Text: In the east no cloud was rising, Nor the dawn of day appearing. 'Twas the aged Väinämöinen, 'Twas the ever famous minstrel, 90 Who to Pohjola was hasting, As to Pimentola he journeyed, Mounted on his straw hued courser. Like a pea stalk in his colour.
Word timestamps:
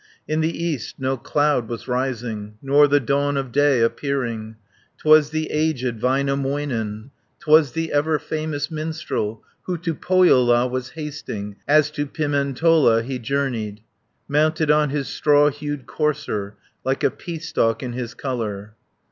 In 0.27 0.41
the 0.41 0.49
east 0.65 0.95
no 0.97 1.15
cloud 1.15 1.67
was 1.69 1.87
rising, 1.87 2.57
Nor 2.59 2.87
the 2.87 2.99
dawn 2.99 3.37
of 3.37 3.51
day 3.51 3.81
appearing. 3.81 4.55
'Twas 4.97 5.29
the 5.29 5.51
aged 5.51 5.99
Väinämöinen, 6.01 7.11
'Twas 7.39 7.73
the 7.73 7.91
ever 7.93 8.17
famous 8.17 8.71
minstrel, 8.71 9.43
90 9.59 9.61
Who 9.67 9.77
to 9.77 9.93
Pohjola 9.93 10.65
was 10.65 10.89
hasting, 10.97 11.55
As 11.67 11.91
to 11.91 12.07
Pimentola 12.07 13.03
he 13.03 13.19
journeyed, 13.19 13.81
Mounted 14.27 14.71
on 14.71 14.89
his 14.89 15.07
straw 15.07 15.51
hued 15.51 15.85
courser. 15.85 16.55
Like 16.83 17.03
a 17.03 17.11
pea 17.11 17.37
stalk 17.37 17.83
in 17.83 17.93
his 17.93 18.15
colour. 18.15 18.73